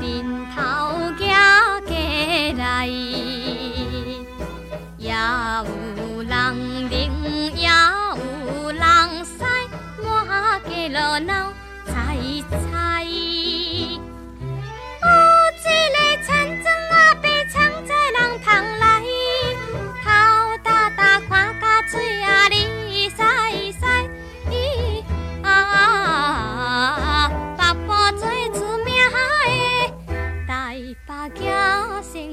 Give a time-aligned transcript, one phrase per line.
[0.00, 0.58] 人头
[1.18, 1.22] 行
[1.86, 1.90] 过
[2.58, 2.86] 来，
[4.96, 6.30] 也有人
[6.90, 6.96] 领，
[7.56, 8.78] 也有人
[9.24, 9.32] 使
[10.02, 10.90] đầy,
[11.20, 11.30] 闹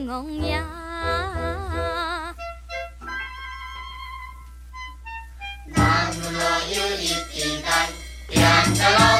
[0.07, 0.63] 红呀，
[5.75, 6.39] 南锣
[6.69, 7.89] 有一片丹
[8.75, 9.14] 霞。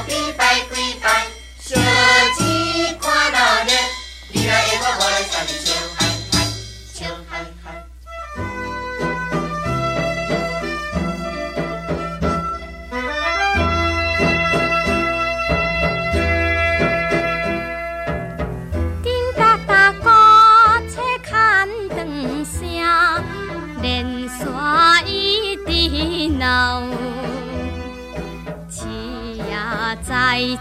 [30.04, 30.56] 在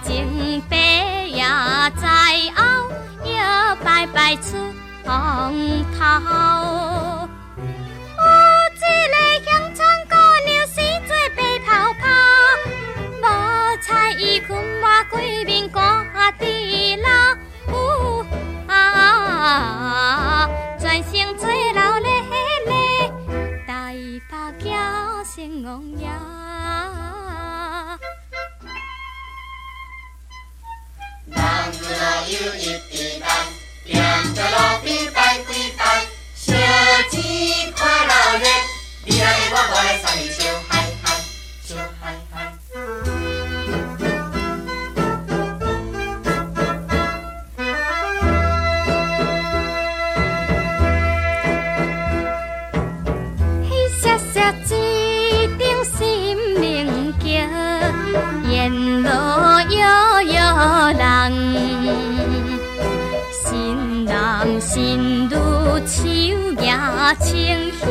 [67.12, 67.88] 清幸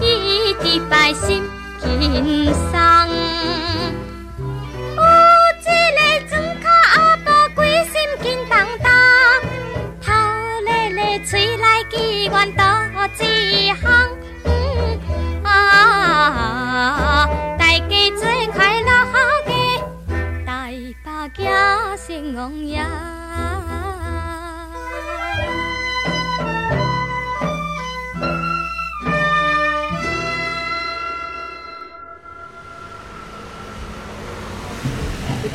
[0.00, 1.42] 伊的百姓
[1.78, 4.15] 轻松。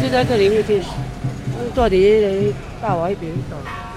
[0.01, 0.81] 就在这里面去，
[1.75, 2.51] 到底
[2.81, 3.31] 大瓦一边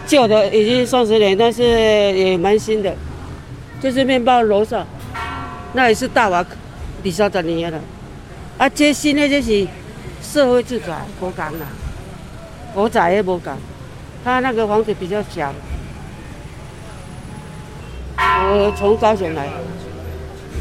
[0.06, 2.94] 旧的已经三十年，但是也蛮新的。
[3.81, 4.87] 就是面包楼上，
[5.72, 6.44] 那也是大瓦，
[7.04, 7.81] 二三十年了。
[8.59, 9.66] 啊，这新的就是
[10.22, 11.66] 社会住宅，无共啦。
[12.75, 13.54] 我仔也无共，
[14.22, 15.53] 他那个房子比较小。
[18.16, 19.48] 我从高雄来，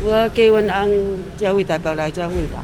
[0.03, 2.63] 我给我翁这位代表来这问吧。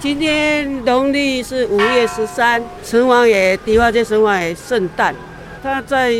[0.00, 5.14] 今天农历是五月十三，城隍爷、迪化街城隍爷圣诞，
[5.62, 6.12] 他在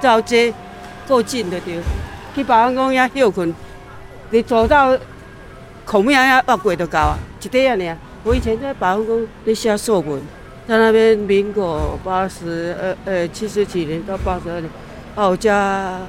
[0.00, 0.52] 造街
[1.06, 1.82] 够近的地方，
[2.34, 3.54] 去保安宫遐休困，
[4.30, 4.96] 你走到
[5.84, 7.96] 孔庙遐八过就到啊，一块啊尔。
[8.24, 10.18] 我以前在保安宫咧写作文，
[10.66, 14.70] 在那边民国八十二呃七十几年到八十二年，
[15.14, 16.00] 啊我家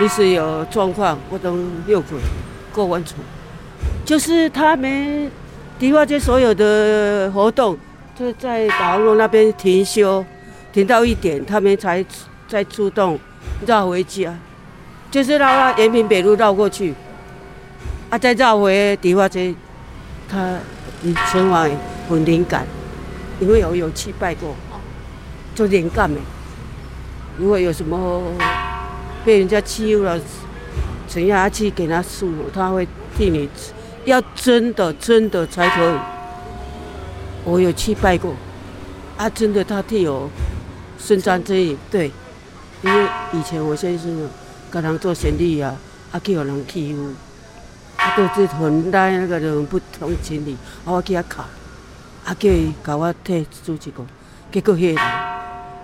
[0.00, 1.54] 临时有状况，我都
[1.86, 2.18] 休困
[2.72, 3.16] 过完厝，
[4.06, 5.30] 就是他们。
[5.78, 7.76] 迪化街所有的活动，
[8.18, 10.24] 就在保安宫那边停休，
[10.72, 12.02] 停到一点，他们才
[12.48, 13.18] 再出动
[13.66, 14.34] 绕回家，
[15.10, 16.94] 就是绕到延平北路绕过去，
[18.08, 19.54] 啊，再绕回迪化街。
[20.28, 20.58] 他
[21.02, 21.70] 以前往
[22.08, 22.66] 很灵感，
[23.38, 24.56] 因为有有去拜过，
[25.54, 26.18] 就灵感的。
[27.36, 28.22] 如果有什么
[29.26, 30.18] 被人家欺负了，
[31.06, 33.48] 怎样去给他诉，他会替你，
[34.06, 35.94] 要真的真的才可以。
[37.44, 38.34] 我有去拜过，
[39.16, 40.28] 啊，真的他替我
[40.98, 42.10] 伸张正义，对，
[42.82, 44.28] 因为以前我先生
[44.70, 45.76] 跟人做生意啊，
[46.10, 47.12] 啊，去有人欺负，
[47.96, 51.44] 啊，都是很大那个人不通情理，啊我去他考，
[52.24, 54.04] 啊，叫伊给我替主持过，
[54.50, 54.96] 结果迄个人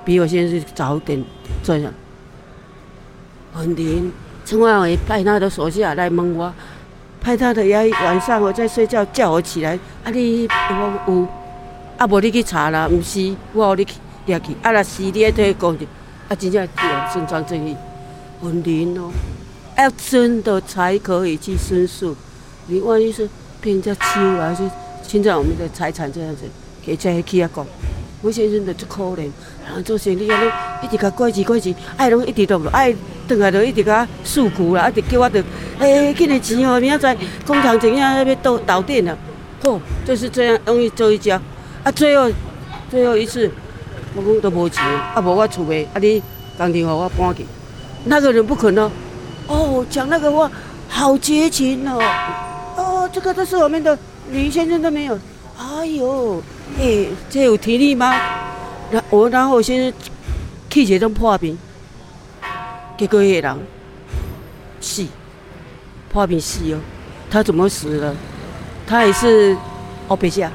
[0.05, 1.25] 比我先生早点
[1.63, 1.93] 这样，
[3.53, 4.13] 很灵，
[4.45, 6.53] 陈万伟派他的手下来问我，
[7.23, 11.29] 派他的衙役晚上我在睡觉叫我起来，啊，你我有。
[11.97, 13.95] 啊，无你去查啦，毋是，我互你去
[14.27, 14.57] 掠去。
[14.61, 15.87] 啊，若是你爱替讲者，
[16.29, 17.77] 啊，真正对啊，伸张正义，
[18.43, 19.13] 很灵哦。
[19.79, 22.17] 要真的才可以去申诉。
[22.67, 23.29] 你万一是
[23.61, 24.69] 被人家欺负，还是
[25.07, 26.43] 侵占我们的财产这样子，
[26.85, 27.65] 给再去啊讲。
[28.23, 29.29] 我先生的足可怜，
[29.67, 30.51] 然后做生意安尼，
[30.85, 32.95] 一直甲拐钱拐钱，爱拢一直都无爱，
[33.27, 35.43] 转来就一直甲诉苦啦，一直叫我着，
[35.81, 39.19] 诶，今日钱哦，明仔载工厂怎样要倒倒电了，
[39.65, 41.41] 吼，就是这样容易做一家。
[41.83, 42.31] 啊，最后，
[42.89, 43.51] 最后一次，
[44.15, 44.85] 我讲都无钱，
[45.15, 46.23] 啊无我厝诶，啊你
[46.57, 47.45] 当天和我搬去，
[48.05, 48.89] 那个人不可能，
[49.49, 50.49] 哦，讲那个话
[50.89, 52.01] 好绝情哦，
[52.77, 53.99] 哦，这个都是我们的
[54.31, 55.19] 李先生都没有，
[55.59, 56.41] 哎呦，
[56.79, 58.13] 诶、欸，这有体力吗？
[58.91, 59.93] 然我然后我先生
[60.69, 61.57] 气血都破病，
[62.99, 63.59] 结果那个人
[64.81, 65.07] 死，
[66.11, 66.79] 破病死哦，
[67.31, 68.15] 他怎么死的？
[68.87, 69.57] 他也是
[70.09, 70.51] 欧北下。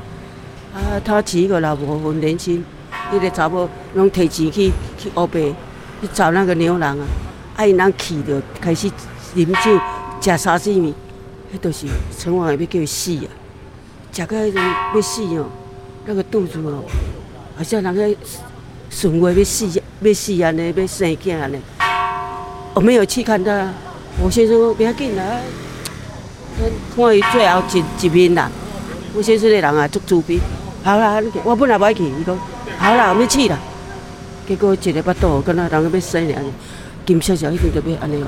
[0.74, 2.64] 啊，他娶一个老婆很年轻，
[3.12, 5.52] 伊个查某拢提钱去去欧北
[6.02, 7.06] 去找那个牛郎啊，
[7.56, 8.92] 啊因人气着开始
[9.34, 9.80] 饮酒
[10.22, 10.94] 食沙西米，
[11.52, 13.28] 迄都是陈王爷要叫伊死啊，
[14.12, 14.62] 食到迄种
[14.94, 15.48] 要死哦，
[16.10, 16.82] 那个肚子哦，
[17.58, 18.16] 好像人个
[18.90, 19.68] 顺话要死
[20.00, 21.60] 要死安尼要生囝安尼，
[22.74, 23.74] 我没有去看他，
[24.24, 25.24] 我先生说不要紧啦，
[26.96, 28.50] 看伊最后一一面啦，
[29.14, 30.40] 我先生个人啊足自卑。
[30.82, 32.40] 好啦，我本来不爱去，伊讲
[32.78, 33.60] 好啦，我们去啦。
[34.48, 36.42] 结果一个巴肚，跟那人要生了，
[37.06, 38.28] 金小小一定特别安尼哦。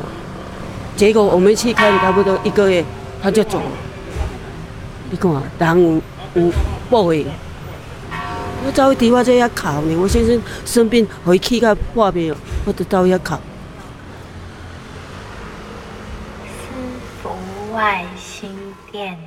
[0.98, 2.84] 结果我们去看差不多一个月，
[3.24, 3.72] 他就走了。
[5.10, 6.52] 你看啊，人有有
[6.90, 7.26] 报应。
[8.66, 12.36] 我走去伫我这遐哭呢，我先生生病回去甲破病，
[12.66, 13.36] 我就走遐哭。
[16.46, 16.74] 私
[17.24, 18.50] 服外星
[18.92, 19.18] 电。